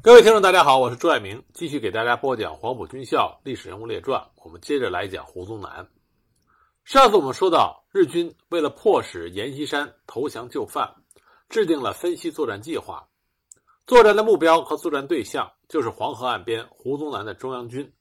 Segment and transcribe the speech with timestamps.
[0.00, 4.20] 各位听众，大家好，我是朱爱明，继续给大家播讲《黄埔军校历史人物列传》。
[4.44, 5.88] 我们接着来讲胡宗南。
[6.84, 10.94] 上次我们说到，日军为了迫使阎锡山投降就范，
[11.48, 13.08] 制定了分析作战计划。
[13.86, 17.92] 作战的目标和作战对象就是黄河岸边胡宗南的中央军。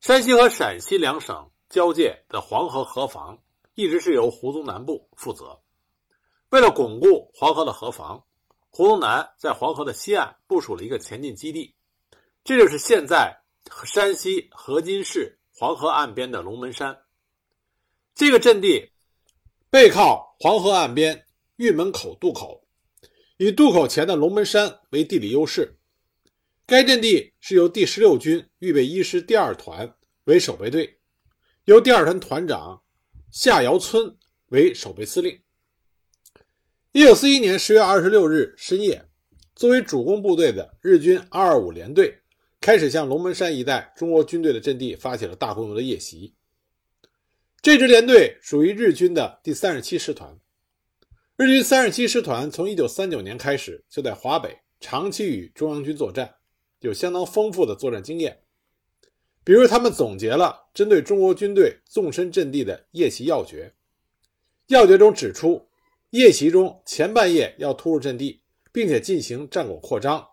[0.00, 3.36] 山西和陕西两省交界的黄河河防
[3.74, 5.58] 一直是由胡宗南部负责。
[6.50, 8.22] 为了巩固黄河的河防，
[8.78, 11.74] 胡宗南在黄河的西岸部署了一个前进基地，
[12.44, 13.36] 这就是现在
[13.84, 16.96] 山西河津市黄河岸边的龙门山。
[18.14, 18.92] 这个阵地
[19.68, 22.68] 背靠黄河岸边玉门口渡口，
[23.38, 25.76] 以渡口前的龙门山为地理优势。
[26.64, 29.92] 该阵地是由第十六军预备一师第二团
[30.26, 31.00] 为守备队，
[31.64, 32.80] 由第二团团长
[33.32, 34.16] 夏尧村
[34.50, 35.36] 为守备司令。
[36.92, 39.04] 一九四一年十月二十六日深夜，
[39.54, 42.18] 作为主攻部队的日军二二五联队
[42.62, 46.32] 开始向龙门山一带中国军队的阵地发起了大规模的夜袭。
[47.60, 50.34] 这支联队属于日军的第三十七师团。
[51.36, 56.36] 日军三十七师团从一九三九年开始就在华北长期与中央军作战，
[56.80, 58.40] 有相当丰富的作战经验。
[59.44, 63.74] 比如，他们总结了针对中国军队纵深阵地的夜袭要诀，
[64.68, 65.67] 要诀中指出。
[66.10, 68.40] 夜袭中前半夜要突入阵地，
[68.72, 70.26] 并且进行战果扩张，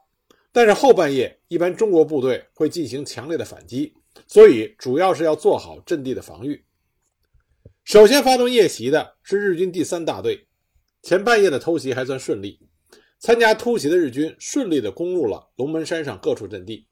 [0.54, 3.94] 但是后半夜一般中国部队会进行强烈的反击，
[4.26, 6.64] 所以主要是要做好阵地的防御。
[7.84, 10.48] 首先发动夜袭的是日军第三大队，
[11.02, 12.58] 前半夜的偷袭还算顺利，
[13.20, 16.88] 参加突袭的日军顺利地攻入了龙门山上各处阵地，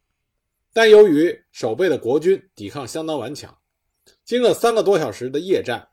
[0.74, 3.58] 但由于守备的国军抵抗相当顽强，
[4.26, 5.88] 经过三个多小时的夜战。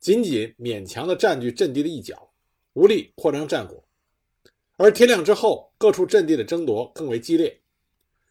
[0.00, 2.32] 仅仅勉强地占据阵地的一角，
[2.72, 3.84] 无力扩张战果。
[4.78, 7.60] 而天亮之后，各处阵地的争夺更为激烈，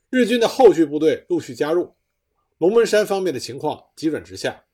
[0.10, 1.96] 日军的后续部队陆续加入，
[2.58, 4.66] 龙门山方面的情况急转直下。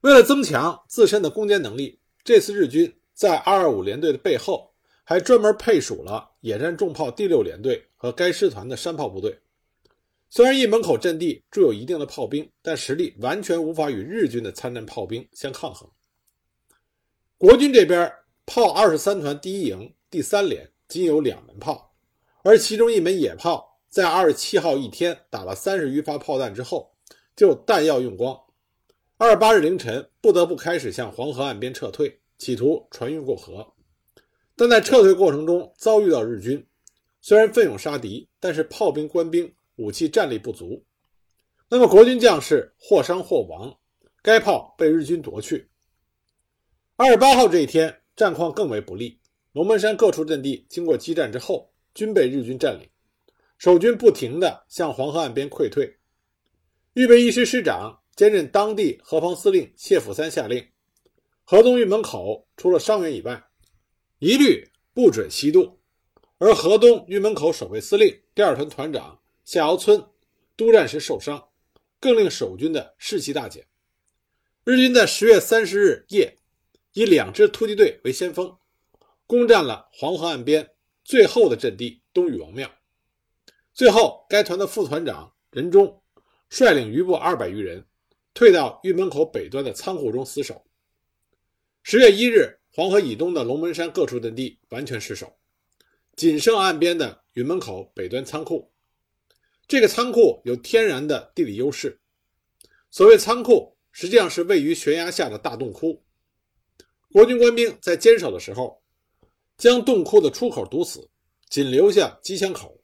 [0.00, 4.74] 为了增强自身的攻坚能力，这次日军在225联队的背后
[5.04, 9.38] 还专门配属了野战重炮第六联队和该师团的山炮部队。
[10.28, 15.88] 虽然一门口阵地驻有一定的炮兵，但实力完全无法与日军的参战炮兵相抗衡。
[17.38, 18.12] 国军这边
[18.44, 21.94] 炮二十三团第一营第三连仅有两门炮，
[22.42, 26.94] 而其中一门野炮在二十七号一天打了三十余发炮弹之后，
[27.34, 28.38] 就弹药用光。
[29.16, 33.74] 二十八日凌晨，不得不开始向黄河岸边撤退，企图船运过河。
[34.56, 36.66] 但在撤退过程中遭遇到日军，
[37.22, 39.50] 虽然奋勇杀敌，但是炮兵官兵。
[39.76, 40.84] 武器战力不足，
[41.68, 43.78] 那么国军将士或伤或亡，
[44.22, 45.68] 该炮被日军夺去。
[46.96, 49.20] 二十八号这一天，战况更为不利。
[49.52, 52.88] 龙门山各处阵地经过激战之后，均被日军占领，
[53.58, 55.96] 守军不停地向黄河岸边溃退。
[56.94, 60.66] 预备一师师长兼任当地河防司令谢辅三下令：
[61.44, 63.44] 河东玉门口除了伤员以外，
[64.18, 65.78] 一律不准西渡。
[66.38, 69.20] 而河东玉门口守备司令第二团团长。
[69.46, 70.04] 夏窑村
[70.56, 71.50] 督战时受伤，
[72.00, 73.64] 更令守军的士气大减。
[74.64, 76.36] 日军在十月三十日夜，
[76.94, 78.58] 以两支突击队为先锋，
[79.24, 80.68] 攻占了黄河岸边
[81.04, 82.68] 最后的阵地东禹王庙。
[83.72, 86.02] 最后，该团的副团长任忠
[86.48, 87.86] 率领余部二百余人，
[88.34, 90.60] 退到玉门口北端的仓库中死守。
[91.84, 95.38] 十月一日，黄河以东的龙门山各处阵地完全失守，
[96.16, 98.72] 仅剩岸边的云门口北端仓库。
[99.68, 101.98] 这个仓库有天然的地理优势。
[102.90, 106.02] 所谓仓库，实际上是位于悬崖下的大洞窟。
[107.10, 108.80] 国军官兵在坚守的时候，
[109.58, 111.08] 将洞窟的出口堵死，
[111.48, 112.80] 仅留下机枪口，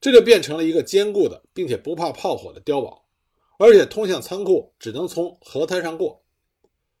[0.00, 3.08] 这就变成了一个坚固的，并且不怕炮火的碉堡。
[3.58, 6.24] 而且通向仓库只能从河滩上过，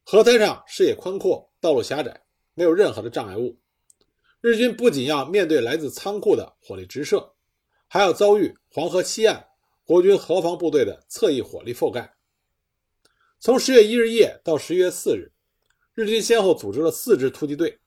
[0.04, 2.22] 河滩上视野宽阔，道路狭窄，
[2.54, 3.58] 没有任何的障碍物。
[4.40, 7.34] 日军不仅要面对来自仓库的火力直射。
[7.88, 9.48] 还要遭遇黄河西岸
[9.84, 12.14] 国军河防部队的侧翼火力覆盖。
[13.40, 15.32] 从十月一日夜到十一月四日，
[15.94, 17.78] 日军先后组织了四支突击队，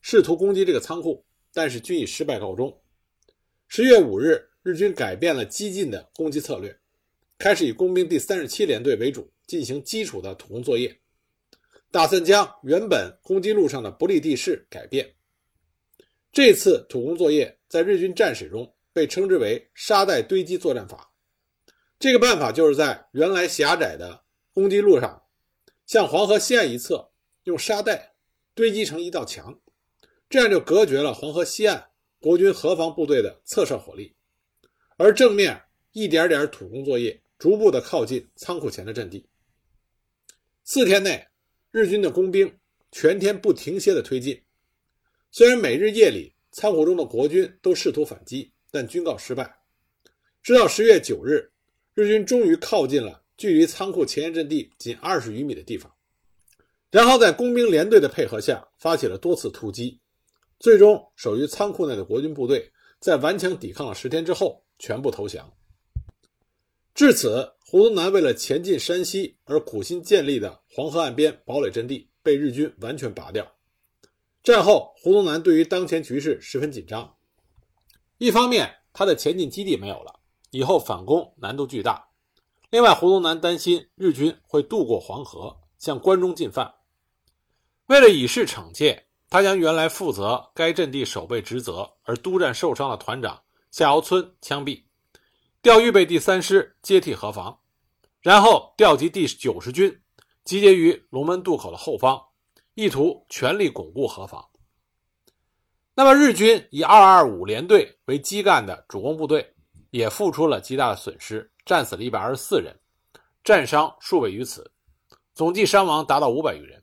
[0.00, 1.22] 试图攻击这个仓库，
[1.52, 2.80] 但是均以失败告终。
[3.68, 6.74] 十月五日，日军改变了激进的攻击策略，
[7.36, 10.98] 开始以工兵第三十七联队为主进行基础的土工作业，
[11.90, 15.14] 打算将原本攻击路上的不利地势改变。
[16.32, 18.72] 这次土工作业在日军战史中。
[19.00, 21.10] 被称之为沙袋堆积作战法，
[21.98, 25.22] 这个办法就是在原来狭窄的攻击路上，
[25.86, 27.10] 向黄河西岸一侧
[27.44, 28.14] 用沙袋
[28.52, 29.58] 堆积成一道墙，
[30.28, 34.14] 这样就隔绝了黄河西岸国军河防部队的侧射火力，
[34.98, 35.58] 而正面
[35.92, 39.26] 一点点土工作业，逐步的靠近仓库前的阵地。
[40.62, 41.26] 四天内，
[41.70, 42.54] 日军的工兵
[42.92, 44.42] 全天不停歇的推进，
[45.30, 49.58] 虽然每日夜里仓库中的国军都试图反击，但均告失败。
[50.42, 51.50] 直到十月九日，
[51.94, 55.92] 日军终于靠近了距离仓库前沿阵地仅二十余米的地方，
[56.90, 60.00] 然后在工兵连队的配合下，发起了多次突击。
[60.58, 62.70] 最终，守于仓库内的国军部队
[63.00, 65.50] 在顽强抵抗了十天之后，全部投降。
[66.94, 73.50] 至此，胡宗南为了前进山西而苦心建立的黄河岸边堡垒阵地被日军完全拔掉。
[74.42, 77.14] 战后，胡宗南对于当前局势十分紧张。
[78.20, 80.20] 一方面，他的前进基地没有了，
[80.50, 81.94] 以后反攻难度巨大；
[82.68, 86.74] 另外，胡宗南担心日军会渡过黄河向关中进犯，
[87.86, 89.06] 为了以示惩戒。
[89.30, 93.40] 他将原来负责该阵地守备职责而督战受伤的团长
[93.70, 94.82] 夏瑶村枪毙，
[95.62, 97.60] 调预备第三师接替河防，
[98.20, 100.02] 然后调集第九十军
[100.44, 102.20] 集结于龙门渡口的后方，
[102.74, 104.44] 意图全力巩固河防。
[106.00, 109.46] 那么，日军以二二五联队为基干的主攻部队
[109.90, 112.74] 也付出了极大的损失，战死了一百二十四人，
[113.44, 114.72] 战伤数位于此，
[115.34, 116.82] 总计伤亡达到五百余人。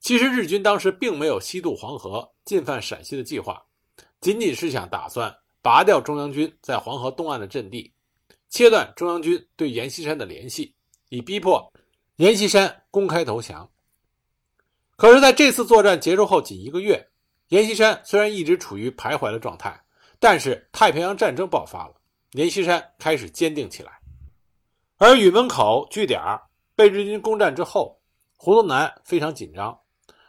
[0.00, 3.62] 其实日军当时并没有西渡黄河进犯陕西的计划，
[4.18, 7.92] 仅仅是想打算拔掉中央军在黄河东岸的阵地，
[8.48, 10.74] 切断中央军对阎锡山的联系，
[11.10, 11.70] 以逼迫
[12.16, 13.70] 阎锡山公开投降。
[14.96, 17.10] 可是，在这次作战结束后仅一个月，
[17.52, 19.78] 阎锡山虽然一直处于徘徊的状态，
[20.18, 21.92] 但是太平洋战争爆发了，
[22.30, 24.00] 阎锡山开始坚定起来。
[24.96, 26.18] 而禹门口据点
[26.74, 28.00] 被日军攻占之后，
[28.38, 29.78] 胡宗南非常紧张。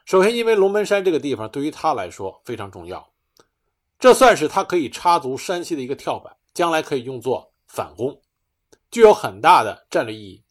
[0.04, 3.14] 首先，因为龙门山这个地方对于他来说非常重要，
[3.98, 8.22] 这算是他可以插足山西的一个跳板，将来可以用作反攻，
[8.92, 10.44] 具有很大的战略意义。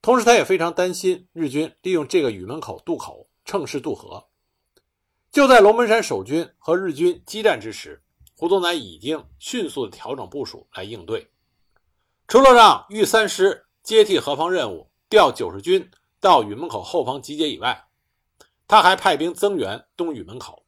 [0.00, 4.29] 同时，他也非常担心日军利用这个禹门口渡口乘势渡河。
[5.32, 8.02] 就在龙门山守军和日军激战之时，
[8.34, 11.30] 胡宗南已经迅速的调整部署来应对，
[12.26, 15.88] 除了让豫三师接替河防任务，调九十军
[16.18, 17.86] 到芫门口后方集结以外。
[18.66, 20.64] 他还派兵增援东芫门口，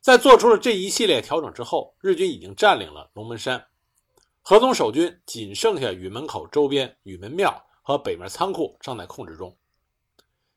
[0.00, 3.68] 在做出了这一系列调整之后，日军已经占领了龙门山，
[4.42, 9.56] 河东守军仅剩下芫门口周边芫门庙和北面仓库尚在控制中，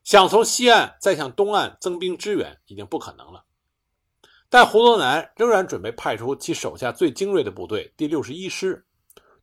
[0.04, 3.44] 想从西岸再向东岸增兵支援已经不可能了。
[4.48, 8.86] 但胡宗南仍然准备派出其手下最精锐的部队第六十一师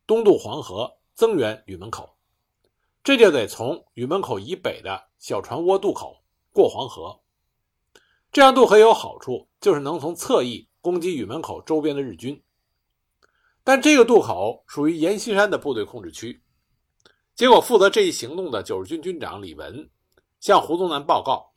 [0.06, 2.16] 东渡黄河增援禹门口，
[3.04, 6.22] 这就得从禹门口以北的小船窝渡口。
[6.54, 7.18] 过黄河，
[8.30, 12.42] 这样渡河有好处，就是能从侧翼攻击禹门口周边的日军。
[13.64, 16.42] 但这个渡口属于阎锡山的部队控制区，
[17.34, 19.88] 结果负责这一行动的九十军军长李文
[20.42, 21.54] 向胡宗南报告，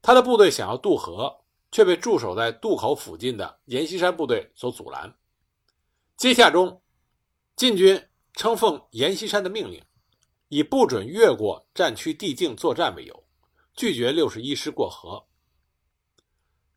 [0.00, 5.14] 他的部队想要渡河，却被驻守在渡口附近的阎锡山部队所阻拦。
[6.16, 6.80] 接下中，
[7.54, 9.84] 晋军称奉阎锡山的命令，
[10.48, 13.24] 以不准越过战区地境作战为由。
[13.74, 15.22] 拒绝六十一师过河。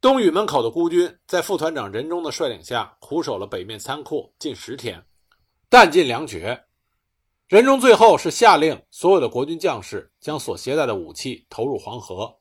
[0.02, 5.02] 东芫门口的孤军在副团长任忠的率领下苦守了北面仓库近十天，
[5.70, 6.67] 弹尽粮绝。
[7.48, 12.38] 任忠最后是下令所有的国军将士将所携带的武器投入黄河，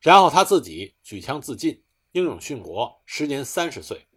[0.00, 4.08] 然后他自己举枪自尽，英勇殉国，时年三十岁。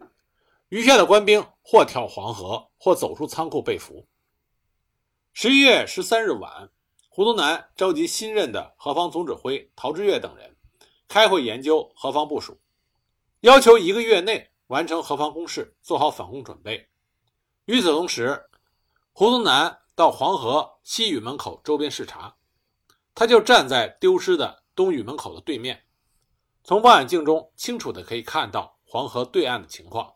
[0.68, 4.04] 余下的官兵或跳黄河，或走出仓库被俘。
[5.32, 6.70] 十一月十三日晚。
[7.14, 10.56] 胡宗南召集新任的河防总指挥陶峙岳等人
[11.08, 12.58] 开会研究河防部署，
[13.40, 16.88] 要求一个月内完成河防工事，做好反攻准备。
[17.66, 18.42] 与此同时，
[19.12, 22.36] 胡宗南到黄河西峪门口周边视察，
[23.14, 25.84] 他就站在丢失的东峪门口的对面，
[26.64, 30.14] 从望远镜中清楚的可以看到黄河对岸的情况。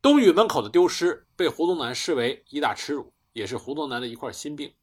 [0.00, 4.74] 东峪门口的丢失被胡宗南视为一大耻辱，也是胡宗南的一块心病。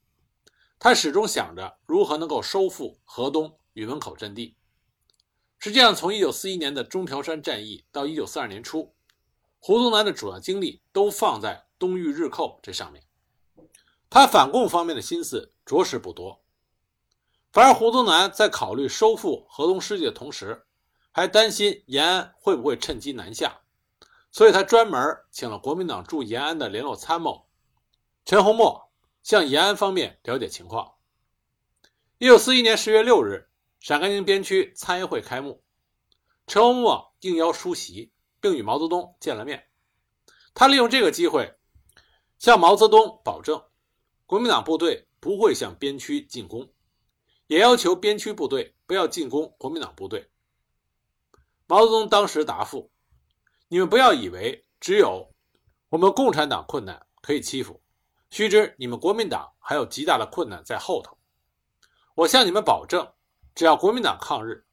[0.78, 4.58] 他始终想着如何能够收复河东芫门口阵地。
[5.58, 8.94] 实际上，从1941年的中条山战役到1942年初，
[9.60, 13.05] 胡宗南的主要精力都放在东峪日寇这上面。
[14.16, 16.42] 他反共方面的心思着实不多。
[17.52, 20.66] 反而，胡宗南在考虑收复河东失地的同时，
[21.12, 23.60] 还担心延安会不会趁机南下，
[24.32, 27.50] 所以他专门请了国民党驻延安的联络参谋
[28.24, 28.90] 陈洪谟。
[29.22, 30.94] 向延安方面了解情况。
[32.20, 33.50] 一九四一年十月六日，
[33.82, 35.62] 陕甘宁边区参议会开幕，
[36.48, 39.68] 陈洪谟应邀出席，并与毛泽东见了面。
[40.54, 41.58] 他利用这个机会，
[42.40, 43.62] 向毛泽东保证，
[44.28, 46.68] 国民党部队不会向边区进攻，
[47.46, 50.32] 也要求边区部队不要进攻国民党部队。
[51.68, 52.92] 毛泽东当时答复
[53.70, 55.32] ：“你们不要以为只有
[55.90, 57.82] 我们共产党困难可以欺负，
[58.32, 61.16] 须知你们国民党还有极大的困难在后头。
[62.16, 63.08] 我向你们保证，
[63.54, 64.66] 只要国民党抗日，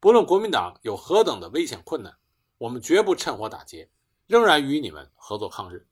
[0.00, 2.16] 不论国民党有何等的危险困难，
[2.56, 3.90] 我们绝不趁火打劫，
[4.26, 5.86] 仍然与你们合作抗日。”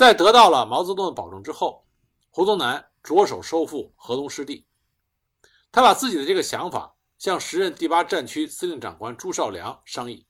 [0.00, 1.84] 在得到了毛泽东的保证之后，
[2.30, 4.66] 胡宗南着手收复河东失地，
[5.70, 6.96] 他把自己的这个想法。
[7.18, 10.26] 向时任第八战区司令长官朱绍良商议，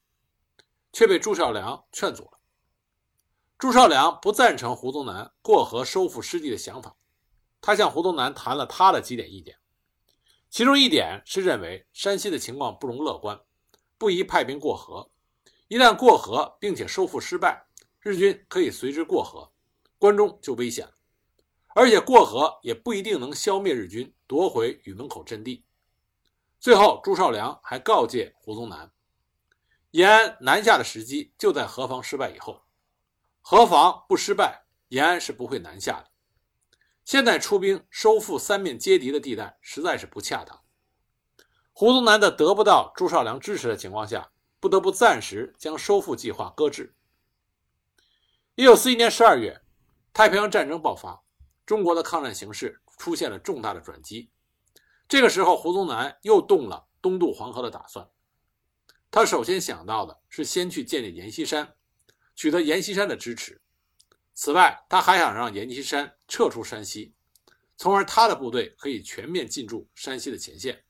[0.92, 2.40] 却被朱绍良劝阻了。
[3.58, 6.96] 朱绍良不赞成胡宗南过河收复失地的想法，
[7.60, 9.56] 他向胡宗南谈了他的几点意见，
[10.50, 13.40] 其中一点是认为山西的情况不容乐观，
[13.96, 15.08] 不宜派兵过河。
[15.68, 17.68] 一旦过河并且收复失败，
[18.00, 19.49] 日军可以随之过河，
[20.00, 20.94] 关中就危险了。
[21.76, 25.64] 而且过河也不一定能消灭日军，夺回禹门口阵地。
[26.58, 28.90] 最后，朱绍良还告诫胡宗南，
[29.92, 32.64] 延安南下的时机就在河防失败以后，
[33.40, 36.10] 河防不失败，延安是不会南下的。
[37.04, 40.60] 现在出兵收复三面接敌的地带实在是不恰当。
[41.72, 46.94] 胡宗南在得不到朱绍良支持的情况下，不得不暂时将收复计划搁置。
[48.56, 49.62] 一九四一年十二月，
[50.12, 51.22] 太平洋战争爆发，
[51.64, 54.30] 中国的抗战形势出现了重大的转机。
[55.08, 58.08] 这个时候，胡宗南又动了东渡黄河的打算。
[59.10, 61.74] 他首先想到的是先去建立阎锡山，
[62.34, 63.60] 取得阎锡山的支持。
[64.34, 67.14] 此外，他还想让阎锡山撤出山西，
[67.76, 70.84] 从而他的部队可以全面进驻山西的前线。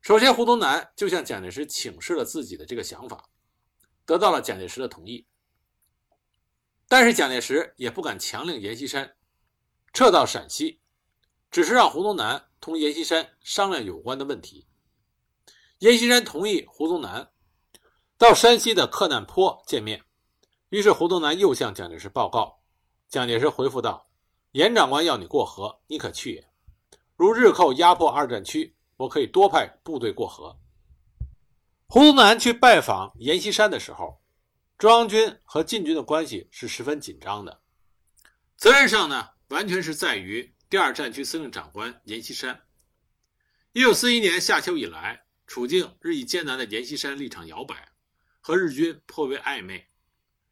[0.00, 3.28] 首先，胡宗南就向蒋介石请示了自己的这个想法，
[4.06, 5.26] 得到了蒋介石的同意。
[6.88, 9.14] 但是，蒋介石也不敢强令阎锡山
[9.92, 10.80] 撤到陕西。
[11.50, 14.66] 只是让胡宗南同阎锡山商量有关的问题。
[15.78, 17.30] 阎锡山同意胡宗南
[18.18, 20.04] 到山西的克难坡见面。
[20.68, 22.60] 于是胡宗南又向蒋介石报告。
[23.08, 24.10] 蒋介石回复道
[24.52, 26.50] ：“阎长官要你过河，你可去也。
[27.16, 30.58] 如日寇压迫二战区，我可以多派部队过河。”
[31.88, 34.20] 胡宗南去拜访阎锡山的时候，
[34.78, 37.62] 中央军和晋军的关系是十分紧张的。
[38.56, 40.54] 责任上呢，完全是在于。
[40.70, 42.64] 第二战区司令长官阎锡山，
[43.72, 47.90] 一九四一年夏秋以来，处境日益艰难的阎锡山立场摇摆，
[48.38, 49.88] 和日军颇为暧昧，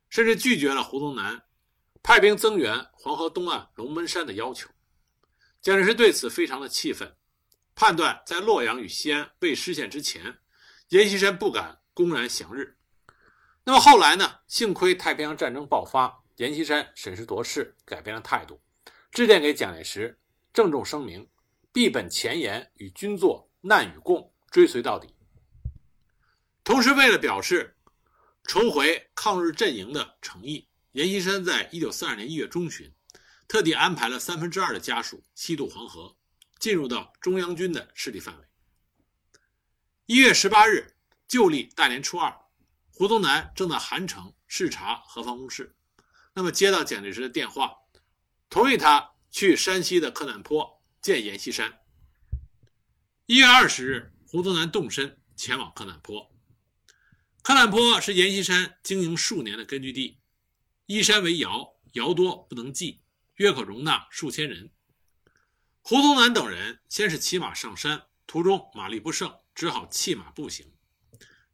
[0.09, 1.43] 甚至拒绝了胡宗南
[2.03, 4.71] 派兵增援黄河东岸龙门山的要求。
[5.61, 7.15] 蒋介石对此非常的气愤，
[7.75, 10.39] 判断在洛阳与西安未失陷之前，
[10.89, 12.76] 阎锡山不敢公然降日。
[13.69, 14.43] 那么后来呢？
[14.47, 18.61] 幸亏太平洋战争爆发，阎锡山审时度势，改变了态度。
[19.11, 20.21] 致电给蒋介石，
[20.53, 21.29] 郑重声明，
[21.73, 25.13] 必本前言与军作难与共，追随到底。
[26.63, 27.77] 同时，为了表示
[28.45, 32.95] 重回抗日阵营的诚意，阎锡山在一九四二年一月中旬，
[33.49, 36.17] 特地安排了三分之二的家属西渡黄河，
[36.61, 38.45] 进入到中央军的势力范围。
[40.07, 40.95] 一月十八日，
[41.27, 42.33] 旧历大年初二，
[42.99, 45.77] 胡宗南正在韩城视察河防工事，
[46.33, 47.77] 那么接到蒋介石的电话。
[48.49, 51.79] 同意他去山西的克难坡见阎锡山。
[53.27, 56.35] 一月二十日，胡宗南动身前往克难坡。
[57.43, 60.19] 克难坡是阎锡山经营数年的根据地，
[60.87, 63.03] 依山为窑，窑多不能计，
[63.35, 64.73] 约可容纳数千人。
[65.83, 70.73] 胡宗南等人先是骑马上山，途中马力不胜，只好弃马步行。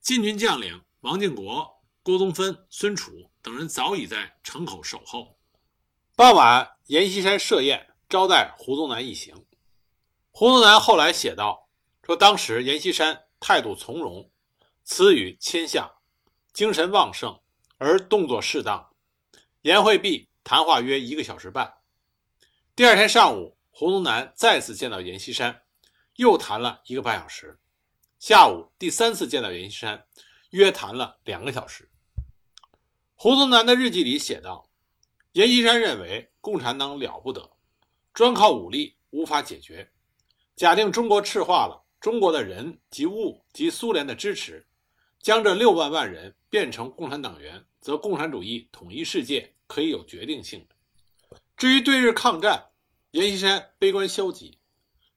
[0.01, 5.37] 晋军将领王敬国、郭宗芬、孙楚等人早已在城口守候。
[6.15, 9.45] 傍晚，阎锡山设宴招待胡宗南一行。
[10.31, 11.69] 胡宗南后来写道
[12.07, 14.31] ：“说当时阎锡山态度从容，
[14.85, 15.93] 词语谦下，
[16.53, 17.41] 精神旺盛，
[17.79, 18.95] 而动作适当。
[19.63, 21.75] 宴会毕，谈话约一个小时半。
[22.77, 25.63] 第二天上午，胡宗南再次见到阎锡山，
[26.15, 27.59] 又谈了一个半小时。
[28.21, 30.07] 下午第三次见到阎锡山，
[30.53, 31.91] 约谈了两个小时。”
[33.15, 34.67] 胡宗南的日记里写道。
[35.33, 37.57] 阎锡山认为共产党了不得，
[38.13, 39.91] 专靠武力无法解决。
[40.57, 44.67] 假定中国赤化了，中国的人及物及苏联的支持，
[45.21, 50.69] 将这六万万人变成共产党员，则共产主义统一世界可以有决定性。
[51.57, 52.67] 至于对日抗战，
[53.13, 54.59] 阎锡山悲观消极，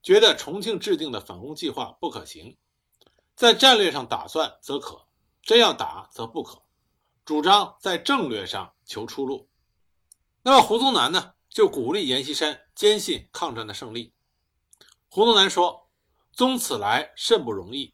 [0.01, 2.56] 觉得重庆制定的反攻计划不可行。
[3.36, 5.05] 在战略上打算则可，
[5.46, 6.64] 真要打则不可，
[7.24, 9.48] 主张在政略上求出路。
[10.42, 14.12] 那么胡宗南呢，就鼓励阎锡山坚信抗战的胜利。
[15.08, 15.88] 胡宗南说
[16.34, 17.94] ：“宗此来甚不容易，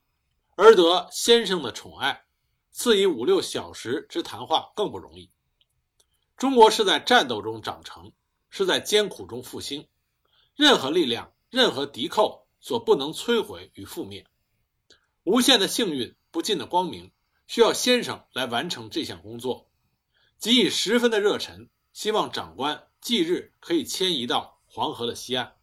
[0.55, 2.23] 而得先生的宠爱，
[2.71, 5.29] 赐以五六小时之谈话更不容易。
[6.37, 8.13] 中国是在战斗中长成，
[8.49, 9.89] 是在艰苦中复兴。
[10.55, 14.25] 任何力量，任何敌寇所不能摧毁与覆灭。
[15.23, 17.11] 无限的幸运，不尽的光明。”
[17.51, 19.69] 需要先生来完成这项工作，
[20.37, 25.57] 即以十分的热忱，希望长官即日可以迁移到黄河的西岸。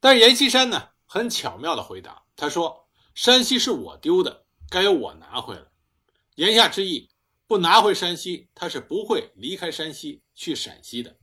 [0.00, 5.66] 但是阎锡山呢，很巧妙的回答，他说：“山西是我丢的，该由我拿回来。”
[6.36, 7.10] 言下之意，
[7.46, 11.18] 不拿回山西，他是不会离开山西去陕西的。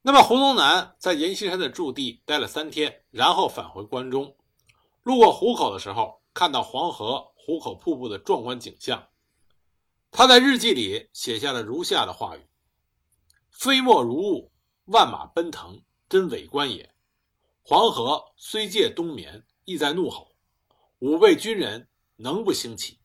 [0.00, 4.34] 那么胡宗南在阎锡山的驻地待了三天，然后返回关中，
[5.02, 7.26] 路过湖口的时候，看到黄河。
[7.42, 9.08] 壶口瀑布的壮观景象，
[10.10, 12.46] 他在日记里写下了如下的话语
[13.50, 14.52] ：“飞沫如雾，
[14.84, 16.94] 万马奔腾，真伟观也。
[17.62, 20.30] 黄河虽借冬眠，亦在怒吼。
[20.98, 22.98] 吾辈军人能不兴起？”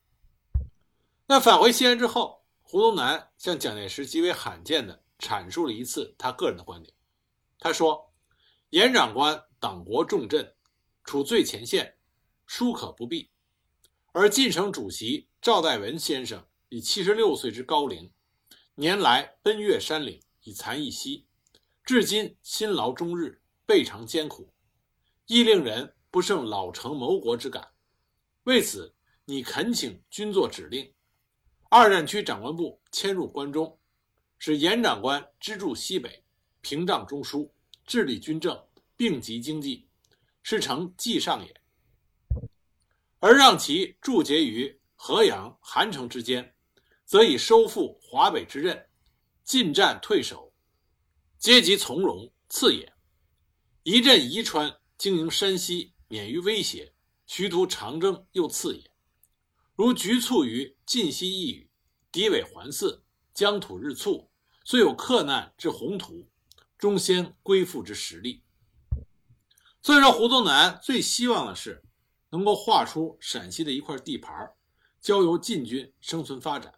[1.28, 6.94] 那返回西安之后，胡宗南向蒋介石极为罕见地阐述了一次他个人的观点。
[7.58, 8.14] 他说
[8.70, 10.56] ：“严长官党国重镇，
[11.04, 11.98] 处最前线，
[12.46, 13.32] 殊可不避。”
[14.18, 18.10] 而晋省主席赵代文先生以七十六岁之高龄，
[18.76, 21.28] 年来奔越山岭，以残一息，
[21.84, 24.54] 至今辛劳终日，倍尝艰苦，
[25.26, 27.72] 亦令人不胜老成谋国之感。
[28.44, 28.96] 为此，
[29.26, 30.94] 你恳请君作指令，
[31.70, 33.78] 二战区长官部迁入关中，
[34.40, 36.24] 使严长官支驻西北，
[36.62, 37.50] 屏障中枢，
[37.86, 39.90] 治理军政，并及经济，
[40.42, 41.62] 是成计上也。
[43.26, 46.54] 而让其驻结于河阳、韩城之间，
[47.06, 48.88] 则以收复华北之任，
[49.44, 50.54] 进战退守，
[51.40, 52.88] 阶级从容次也；
[53.82, 56.94] 一镇宜川，经营山西，免于威胁，
[57.26, 58.92] 徐图长征又次也。
[59.74, 61.72] 如局促于晋西一隅，
[62.12, 63.02] 敌伪环伺，
[63.34, 64.30] 疆土日促，
[64.64, 66.30] 虽有克难之宏图，
[66.78, 68.44] 终先归附之实力。
[69.82, 71.82] 所以说，胡宗南最希望的是。
[72.36, 74.52] 能够划出陕西的一块地盘，
[75.00, 76.74] 交由晋军生存发展。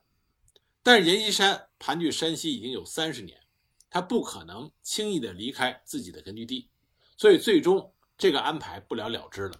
[0.84, 3.42] 但是阎锡山盘踞山西已经有三十年，
[3.90, 6.70] 他不可能轻易的离开自己的根据地，
[7.18, 9.60] 所以最终这个安排不了了之了。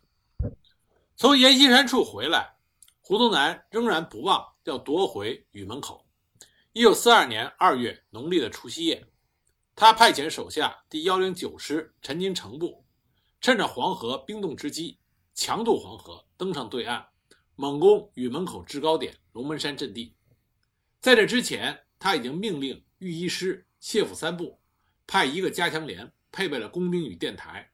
[1.16, 2.58] 从阎锡山处回来，
[3.02, 6.06] 胡宗南仍然不忘要夺回禹门口。
[6.74, 9.04] 一九四二年二月农历的除夕夜，
[9.76, 12.86] 他派遣手下第幺零九师陈金城部，
[13.42, 15.00] 趁着黄河冰冻之机。
[15.38, 17.06] 强渡黄河，登上对岸，
[17.56, 20.16] 猛攻禹门口制高点龙门山阵地。
[21.00, 24.60] 在这之前，他已经命令御医师谢府三部
[25.06, 27.70] 派一个加强连，配备了工兵与电台，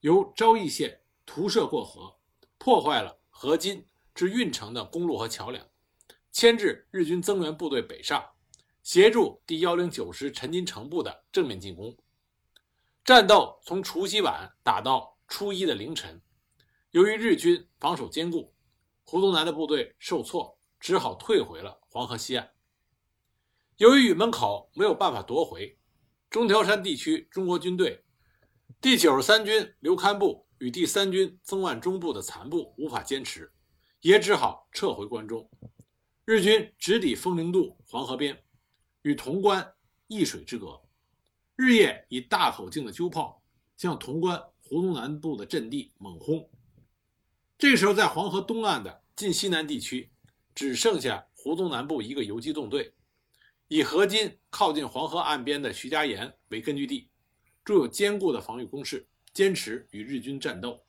[0.00, 2.16] 由昭义县徒射过河，
[2.56, 5.68] 破坏了河津至运城的公路和桥梁，
[6.32, 8.24] 牵制日军增援部队北上，
[8.82, 11.94] 协助第幺零九师陈金城部的正面进攻。
[13.04, 16.18] 战斗从除夕晚打到初一的凌晨。
[16.94, 18.54] 由于日军防守坚固，
[19.02, 22.52] 胡宗南的部队受挫，只好退回了黄河西岸。
[23.78, 25.76] 由于雨门口没有办法夺回，
[26.30, 28.04] 中条山地区中国军队
[28.80, 33.52] 第九十三军刘堪部与第三军曾万钟部的残部无法坚持，
[34.00, 35.50] 也只好撤回关中。
[36.24, 38.40] 日军直抵丰陵渡黄河边，
[39.02, 39.74] 与潼关
[40.06, 40.80] 一水之隔，
[41.56, 43.42] 日夜以大口径的鸠炮
[43.76, 46.48] 向潼关胡宗南部的阵地猛轰。
[47.56, 50.10] 这时候，在黄河东岸的晋西南地区，
[50.54, 52.92] 只剩下胡宗南部一个游击纵队，
[53.68, 57.08] 以河津靠近黄河岸边的徐家岩为根据地，
[57.64, 60.84] 筑有坚固的防御工事，坚持与日军战斗。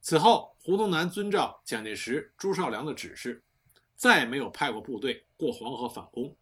[0.00, 3.42] 此后，胡宗南遵照蒋介石、朱绍良的指示，
[3.96, 6.34] 再也没有派过部队过黄河反攻，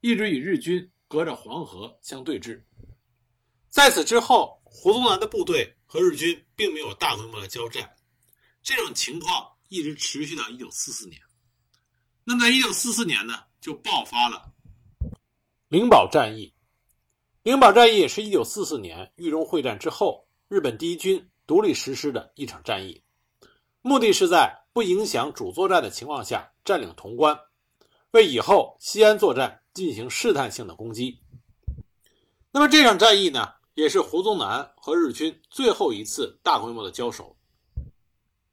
[0.00, 2.62] 一直与日军隔着黄河相对峙。
[3.68, 7.95] 在此之后，胡宗南的部队和日军并没有大规模的交战。
[8.66, 11.22] 这种情况一直持续到一九四四年。
[12.24, 14.52] 那么，在一九四四年呢，就爆发了
[15.68, 16.52] 灵宝战役。
[17.44, 23.00] 灵宝战役是一九四四年豫中会战之后，日本第一军独立实施的一场战役，
[23.82, 27.38] 目的是在不影响主作战的情况下占领潼关，
[28.10, 31.16] 为以后西安作战进行试探性的攻击。
[32.50, 37.35] 那么，这场战役呢，也是胡宗南和日军最后一次大规模的交手。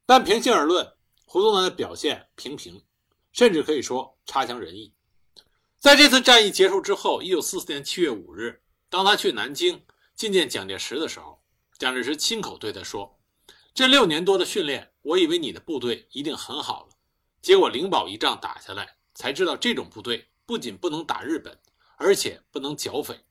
[0.06, 0.92] 但平心而论，
[1.24, 2.84] 胡宗南的表现平平，
[3.32, 4.92] 甚至可以说差强人意。
[5.78, 9.84] 在这次战役结束之后，一九四四年七月五日，当他去南京
[10.16, 11.42] 觐见蒋介石的时候，
[11.78, 13.18] 蒋介石亲口对他说
[13.74, 16.96] ：“这六年多的训练，我以为你的部队一定很好了，
[17.42, 21.58] 结果灵宝一仗打下来，才知道这种部队不仅不能打日本，
[21.96, 23.24] 而且不能剿匪。”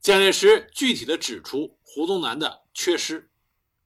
[0.00, 3.30] 蒋介石具体的指出胡宗南的缺失，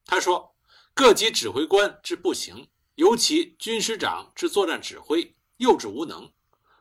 [0.05, 0.52] 他说
[0.95, 6.33] ：“各级指挥官之不行，尤其军师长之作战指挥幼稚无能。”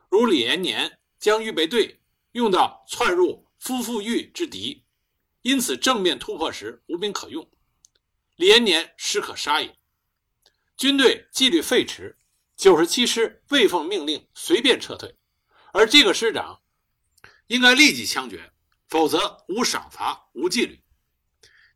[0.09, 2.01] 如李延年将预备队
[2.33, 4.83] 用到窜入夫妇峪之敌，
[5.41, 7.49] 因此正面突破时无兵可用。
[8.35, 9.79] 李延年师可杀也。
[10.75, 12.15] 军队纪律废弛，
[12.57, 15.15] 九十七师未奉命令随便撤退，
[15.71, 16.61] 而这个师长
[17.47, 18.51] 应该立即枪决，
[18.89, 20.83] 否则无赏罚无纪律。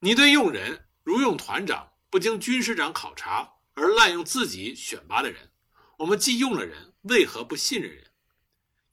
[0.01, 5.51] 你对用人如用团长不经军师长考察而滥用自己选拔的人，
[5.97, 8.09] 我们既用了人，为何不信任人？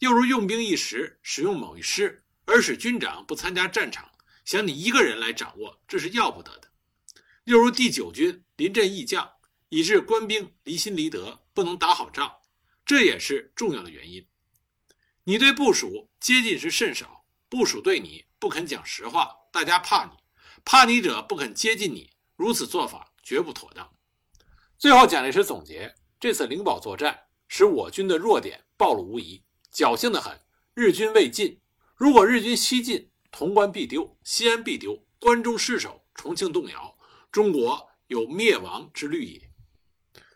[0.00, 4.10] 又如用兵一时，使用某一师，而使军长不参加战场，
[4.44, 6.72] 想你一个人来掌握，这是要不得的。
[7.44, 9.30] 又如第九军临阵易将，
[9.68, 12.38] 以致官兵离心离德，不能打好仗，
[12.84, 14.26] 这也是重要的原因。
[15.22, 20.10] 你对部署接近时甚少，部署对你不肯讲实话，大家怕你，
[20.64, 23.94] 怕你者不肯接近你，如此做法绝不妥当。
[24.78, 29.44] 最后，蒋介石总结：这次灵宝作战使我军的弱点暴露无遗。
[29.72, 30.38] 侥幸的很，
[30.74, 31.60] 日军未进。
[31.94, 36.98] 如果日军西进，潼关必丢，西安必丢，关中失守，重庆动摇，
[37.30, 39.50] 中国有灭亡之虑也。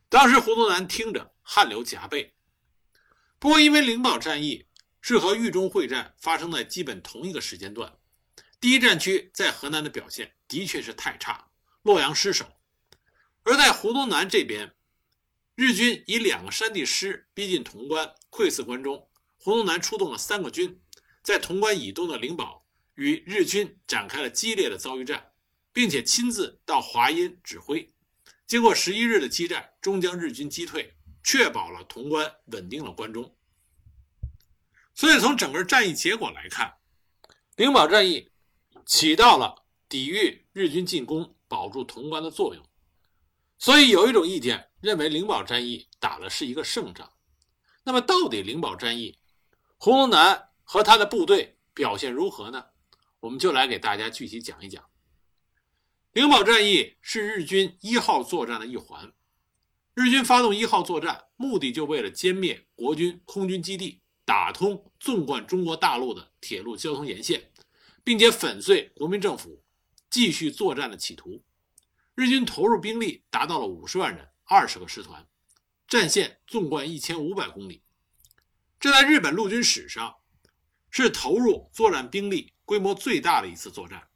[0.09, 2.35] 当时胡宗南听着汗流浃背。
[3.39, 4.67] 不过，因为灵宝战役
[5.03, 7.99] 是和豫中会战发生在基本同一个时间段，
[8.59, 11.51] 第一战区在河南的表现的确是太差，
[11.83, 12.47] 洛阳失守。
[13.47, 14.75] 而在胡宗南这边，
[15.55, 19.09] 日军以两个山地师逼近潼关，窥伺关中。
[19.39, 20.83] 胡宗南出动了三个军，
[21.23, 25.31] 在潼关以东的灵宝与日军展开了激烈的遭遇战，
[25.73, 27.89] 并且亲自到华阴指挥。
[28.49, 33.37] 经过十一日的激战，终将日军击退，确保了潼关，稳定了关中。
[34.93, 36.79] 所以，从整个战役结果来看，
[37.55, 38.29] 灵宝战役
[38.85, 42.66] 起到了抵御日军进攻、保住潼关的作用。
[43.59, 47.13] 所以，有一种意见认为，灵宝战役打的是一个胜仗。
[47.85, 49.19] 那么，到底灵宝战役？
[49.79, 52.67] 胡宗南和他的部队表现如何呢？
[53.21, 54.85] 我们就来给大家具体讲一讲。
[56.13, 59.13] 灵宝战役是日军一号作战的一环。
[59.95, 67.51] 日军发动一号作战，目的就为了歼灭国军空军基地，打通纵贯中国大陆的铁路交通沿线，
[68.05, 69.63] 并且粉碎国民政府
[70.11, 71.43] 继续作战的企图。
[72.17, 75.29] 日军投入兵力达到了五十万人，二十个师团，
[75.87, 77.83] 战线纵贯一千五百公里。
[78.81, 80.17] 这在日本陆军史上
[80.91, 84.09] 是投入作战兵力规模最大的一次作战。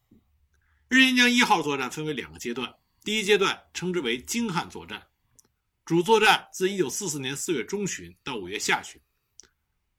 [0.88, 5.08] 日军将一号作战分为两个阶段，第一阶段称之为京汉作战，
[5.84, 8.98] 主作战自1944年4月中旬到5月下旬，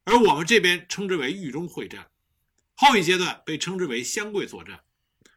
[0.05, 2.09] 而我们这边称之为豫中会战。
[2.73, 4.83] 后一阶段被称之为湘桂作战，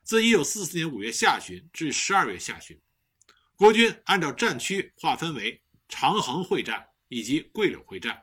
[0.04, 2.78] 自1944年5月下旬至12月下旬，
[3.56, 8.22] 国军按照战区划分为长衡会战以及桂柳会战。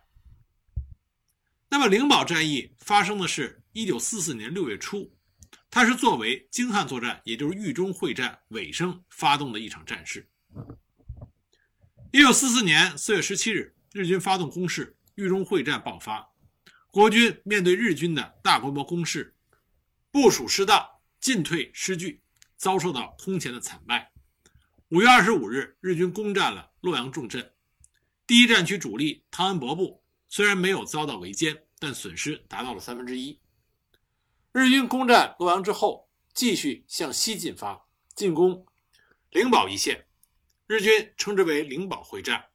[1.69, 5.11] 那么灵宝战役发生的是一九四四年六月初，
[5.71, 10.29] 它是作为京汉作战，也就是豫中会战尾声发动的一场战事。
[12.11, 16.29] 一九四四年四月十七日，日军发动攻势，豫中会战爆发。
[16.91, 19.35] 国军面对日军的大规模攻势，
[20.11, 20.85] 部署失当，
[21.21, 22.23] 进退失据，
[22.57, 24.11] 遭受到空前的惨败。
[24.89, 27.53] 五月二十五日，日军攻占了洛阳重镇，
[28.25, 30.03] 第一战区主力汤恩伯部。
[30.27, 33.39] 虽然没有遭到围歼，但损失达到了三分之一。
[34.51, 38.65] 日军攻占洛阳之后，继续向西进发，进攻
[39.29, 40.07] 灵宝一线。
[40.65, 42.45] 日军称之为灵宝会战，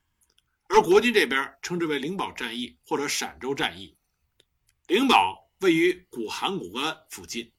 [0.68, 3.96] 而国军这边称之为灵宝战役或者陕州战役。
[4.88, 7.52] 灵宝位于古函谷关附近，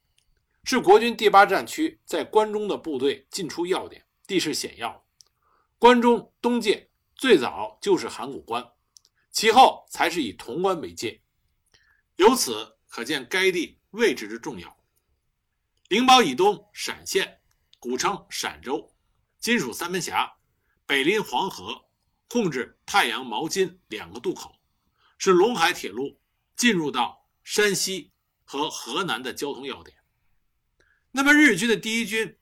[0.69, 5.07] 是国军第八战区在关中的部队进出要点，地势险要。
[5.79, 8.69] 关中东界最早就是函谷关。
[9.31, 11.21] 其后才是以潼关为界，
[12.17, 14.77] 由此可见该地位置之重要。
[15.87, 17.39] 灵宝以东，陕县，
[17.79, 18.93] 古称陕州，
[19.39, 20.29] 今属三门峡，
[20.85, 21.85] 北临黄河，
[22.27, 24.53] 控制太阳、毛巾两个渡口，
[25.17, 26.19] 是陇海铁路
[26.57, 28.11] 进入到山西
[28.43, 29.96] 和河南的交通要点。
[31.17, 32.37] 那么日军的第一军，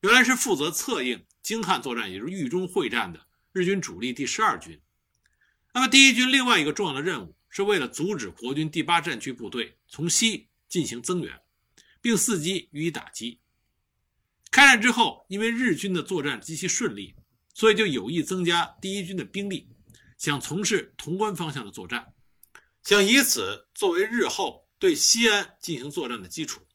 [0.00, 4.80] 原来是负责策应京汉作战，也就是豫中会战的日军主力第十二军。
[5.74, 11.42] 那么第一军另外一个重要的任务，是为了阻止国军第八战区部队从西进行增援，
[12.00, 13.38] 并伺机予以打击。
[14.50, 17.14] 开战之后，因为日军的作战极其顺利，
[17.52, 19.68] 所以就有意增加第一军的兵力，
[20.16, 22.14] 想从事潼关方向的作战，
[22.82, 26.65] 想以此作为日后对西安进行作战的基础。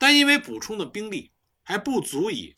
[0.00, 1.30] 但因为补充的兵力
[1.62, 2.54] 还不足以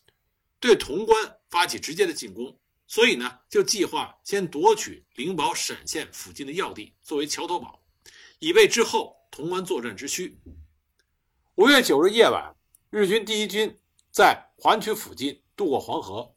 [0.60, 7.82] 对潼关发起直接的进攻，所以呢，就计划先夺取灵宝陕县附近的要地作为桥头堡，
[8.38, 10.38] 以备之后潼关作战之需。
[11.56, 12.54] 五月九日夜晚，
[12.90, 13.76] 日军第一军
[14.12, 16.32] 在环曲附近渡过黄河，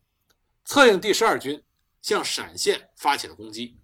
[0.64, 1.64] 策应第十二军
[2.02, 3.78] 向陕县发起了攻击。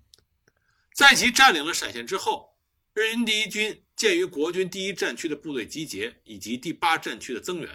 [0.96, 2.58] 在其占领了陕县之后，
[2.96, 3.84] 日军第一军。
[4.02, 7.70] 鉴于国军第一战区的部队集结以及第八战区的增援，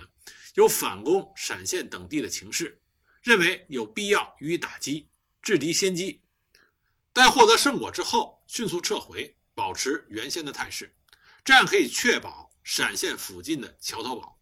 [0.56, 2.80] 有反攻陕县等地的情势，
[3.22, 5.08] 认为有必要予以打击，
[5.40, 6.20] 制敌先机。
[7.12, 10.92] 待获得胜果之后，迅速撤回，保持原先的态势，
[11.44, 14.36] 这样可以确保陕县附近的桥头堡。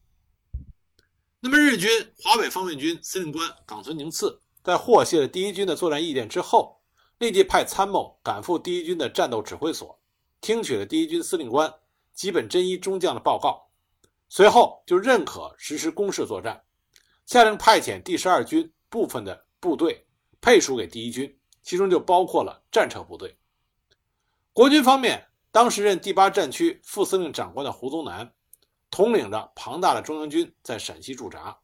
[1.41, 6.81] 那么，日军华北方面军司令官冈村宁次在获悉了第一军的作战意见之后，
[7.19, 10.01] 立即派参谋赶赴第一军的战斗指挥所。
[10.45, 11.73] 听取了第一军司令官
[12.13, 13.67] 吉本真一中将的报告，
[14.29, 16.63] 随后就认可实施攻势作战，
[17.25, 20.07] 下令派遣第十二军部分的部队
[20.43, 23.39] 配属给第一军，其中就包括了战车部队。
[24.53, 28.31] 国军方面，当时任第八战区副司令长官的胡宗南
[28.91, 31.59] 统领着庞大的中央军在陕西驻扎。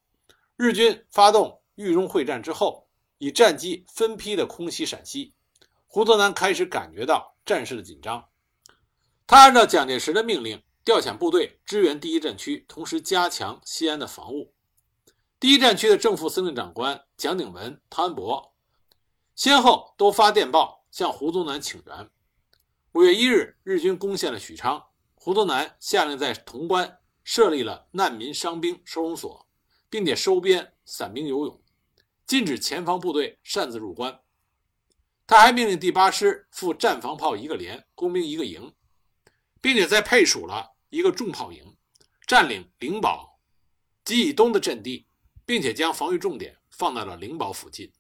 [0.57, 2.89] 日军发动豫中会战之后，
[3.19, 5.35] 以战机分批的空袭陕西，
[5.87, 8.30] 胡宗南开始感觉到战事的紧张。
[9.31, 14.53] 他按照蒋介石的命令调遣部队支援第一战区，同时加强西安的防务。
[15.39, 18.53] 第一战区的正副司令长官蒋鼎文、汤恩伯
[19.37, 22.11] 先后都发电报向胡宗南请援。
[22.91, 29.47] 五月一日，日军攻陷了许昌，胡宗南下令在潼关设立了难民伤兵收容所，
[29.89, 31.63] 并且收编散兵游勇，
[32.27, 34.23] 禁止前方部队擅自入关。
[35.25, 38.75] 他还命令第八师副战防炮一个连，工兵一个营。
[39.61, 41.77] 并且在配属了一个重炮营，
[42.27, 43.41] 占领灵宝
[44.05, 45.07] 及以东的阵地，
[45.45, 47.93] 并且将防御重点放在了灵宝附近。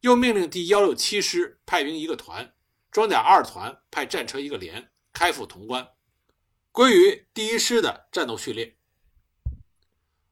[0.00, 2.54] 又命令第幺六七师派兵一个团，
[2.90, 5.88] 装甲二团派战车一个连，开赴潼关，
[6.72, 8.76] 归于第一师的战斗序列。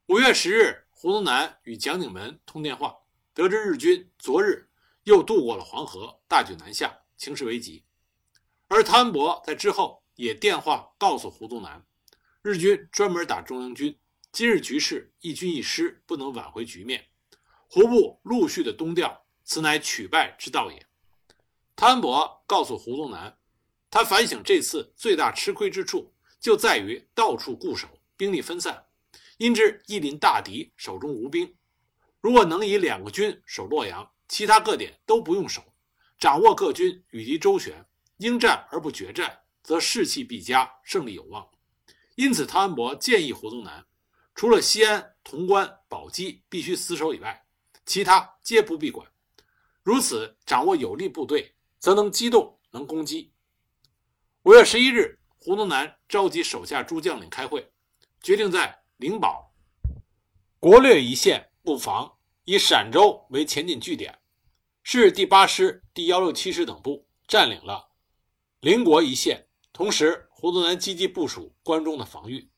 [0.07, 2.96] 五月十日，胡宗南与蒋鼎文通电话，
[3.35, 4.68] 得知日军昨日
[5.05, 7.85] 又渡过了黄河，大举南下，情势危急。
[8.68, 10.06] 而汤恩伯在之后。
[10.16, 11.87] 也电话告诉胡宗南，
[12.42, 13.98] 日军专门打中央军，
[14.33, 17.07] 今日局势一军一师不能挽回局面，
[17.68, 20.87] 胡部陆续的东调，此乃取败之道也。
[21.76, 23.38] 汤恩伯告诉胡宗南，
[23.90, 28.87] 他反省这次最大吃亏之处就在于到处固守，兵力分散，
[29.37, 31.55] 因之一临大敌，手中无兵。
[32.22, 35.62] 如果能以两个军守洛阳，其他各点都不用守，
[36.18, 39.42] 掌握各军与敌周旋，应战而不决战。
[39.66, 41.44] 则士气必佳，胜利有望。
[42.14, 43.85] 因此，汤恩伯建议胡宗南，
[44.33, 47.44] 除了西安、潼关、宝鸡必须死守以外，
[47.85, 49.05] 其他皆不必管。
[49.83, 53.33] 如此掌握有力部队，则能机动，能攻击。
[54.44, 57.68] 五月十一日，胡宗南召集手下诸将领开会，
[58.22, 59.52] 决定在灵宝、
[60.61, 64.16] 国略一线布防，以陕州为前进据点，
[64.85, 67.90] 是第八师、第幺六七师等部占领了
[68.61, 69.45] 灵国一线。
[69.76, 72.48] 同时，胡宗南积极部署关中的防御，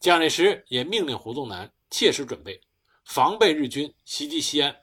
[0.00, 2.58] 蒋介石也命令胡宗南切实准备，
[3.04, 4.74] 防备日军袭击西安。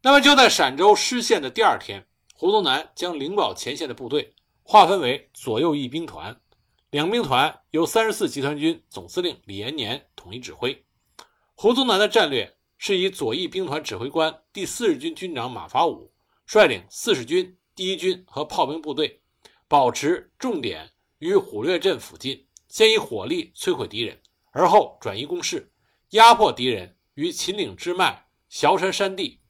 [0.00, 6.34] 那么，就在陕州失陷的第二天，胡宗南将灵宝前线的部队划分为左右翼兵团，
[6.88, 10.86] 两兵团由三十四集团军总司令李延年统一指挥。
[11.54, 16.10] 胡宗南的战略是以左翼兵团指挥官第四十军军长马法五
[16.46, 19.20] 率领四十军、第一军和炮兵部队。
[19.68, 25.72] 保持重点于虎略镇附近，先以火力摧毁敌人，而后转移攻势，
[26.10, 29.40] 压迫敌人于秦岭之脉、崤山山地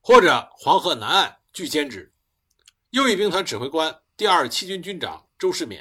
[0.00, 2.14] 或者黄河南岸拒歼之。
[2.90, 5.80] 右翼兵团指挥官第二十七军军长周世勉，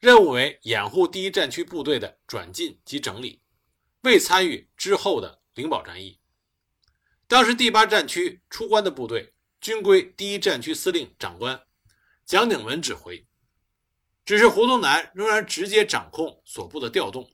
[0.00, 3.40] 任务为掩护第一战区部队的转进及整理，
[4.02, 6.18] 未参与之后的灵宝战役。
[7.28, 11.60] 当时第八战区出关的部队均归第一战区司令长官。
[12.28, 13.26] 蒋鼎文指挥，
[14.26, 17.26] 只是胡宗南仍然直接掌控所部的调动，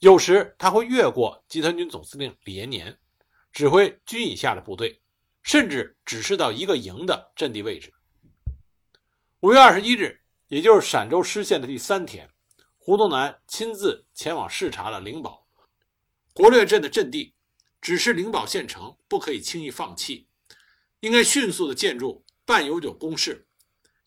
[0.00, 2.98] 有时他会越过集团军总司令李延年，
[3.52, 5.00] 指挥军以下的部队，
[5.42, 7.90] 甚至指示到一个营的阵地位置。
[9.40, 12.28] 五月二十一日，也就是陕州失陷的第三天，
[12.76, 15.46] 胡宗南亲自前往视察了灵宝
[16.34, 17.32] 国略镇的阵地，
[17.80, 20.28] 指示灵宝县城不可以轻易放弃，
[21.00, 23.46] 应该迅速的建筑半永久工事。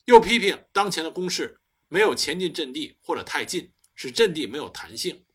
[0.05, 5.25] 又批评当前的攻势没有前进阵地或者太近，使阵地没有弹性。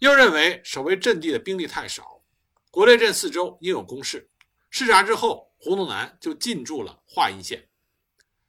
[0.00, 2.22] 又认为守卫阵地的兵力太少，
[2.70, 4.30] 国略镇四周应有攻势。
[4.70, 7.68] 视察之后，胡宗南就进驻了华阴县。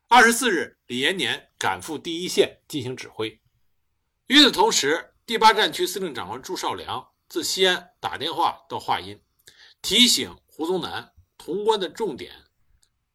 [0.08, 3.40] 二十四日，李延年赶赴第一线进行指挥。
[4.28, 9.22] 与此同时，第八战区司令长官朱绍良自西安打电话到华阴，
[9.82, 12.34] 提醒胡宗南，潼关的重点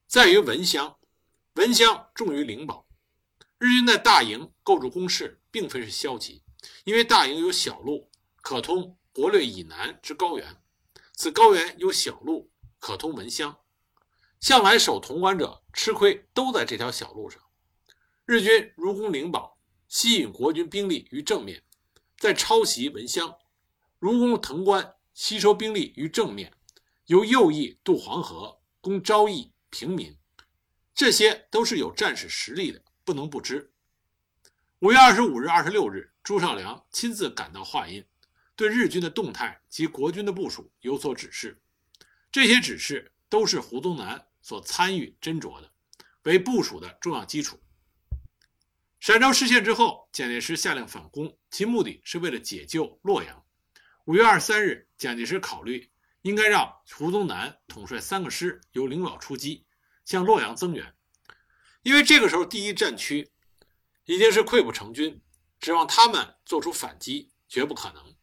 [0.07, 0.97] 在于文乡。
[1.55, 2.85] 文乡重于灵宝，
[3.59, 6.43] 日军在大营构筑工事，并非是消极，
[6.83, 8.11] 因为大营有小路
[8.43, 10.61] 可通国略以南之高原，
[11.13, 13.57] 此高原有小路可通文乡，
[14.41, 17.41] 向来守潼关者吃亏都在这条小路上。
[18.27, 21.63] 日军如攻灵宝，吸引国军兵力于正面，
[22.19, 23.29] 再抄袭文乡；
[24.01, 26.53] 如攻潼关，吸收兵力于正面，
[27.07, 30.19] 由右翼渡黄河，攻昭义平民。
[30.95, 33.73] 这些都是有战史实力的，不能不知。
[34.79, 38.05] 五月二十五日、二十六日，朱绍良亲自赶到华阴，
[38.55, 41.61] 对日军的动态及国军的部署有所指示。
[42.31, 45.73] 这些指示都是胡宗南所参与斟酌的，
[46.23, 47.59] 为部署的重要基础。
[49.01, 53.45] 陕州失陷之后，蒋介石下令反攻，其目的是为了解救洛阳。
[54.05, 55.91] 五月二十三日，蒋介石考虑
[56.23, 59.67] 应该让胡宗南统帅三个师，由领导出击。
[60.05, 60.95] 向洛阳增援，
[61.83, 63.33] 因为这个时候第一战区
[64.05, 65.23] 已经是溃不成军，
[65.59, 68.15] 指望他们做出反击绝不可能。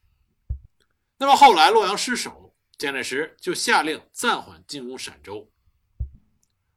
[1.17, 5.51] 那么后来洛阳失守，蒋介石就下令暂缓进攻陕州。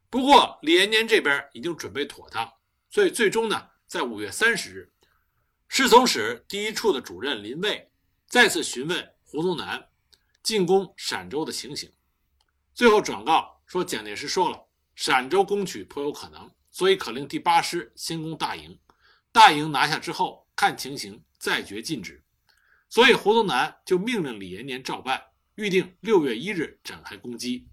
[0.08, 2.52] 不过李延年这边已经准备妥当，
[2.88, 4.92] 所以最终呢，在五月三十日，
[5.68, 7.90] 侍从使第一处的主任林蔚
[8.28, 9.88] 再次询问胡宗南
[10.42, 11.92] 进攻陕州的情形，
[12.72, 14.63] 最后转告说蒋介石说了。
[14.94, 18.78] 陕州攻取颇有可能，所以可令第八师先攻大营，
[19.32, 22.24] 大营拿下之后看情形再决进止。
[22.88, 25.20] 所以胡宗南就命令李延年照办，
[25.56, 27.66] 预定六月一日展开攻击。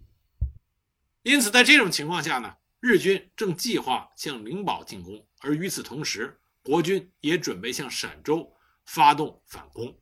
[1.22, 8.52] 因此，在这种情况下呢，日军正计划向灵宝进攻，而与此同时，国军也准备向陕州
[8.86, 9.96] 发动反攻。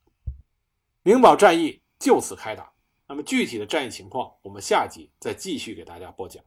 [1.03, 2.71] 灵宝战役就此开打。
[3.05, 6.41] 那么具体的战役情况，我们下集再继续给大家播讲。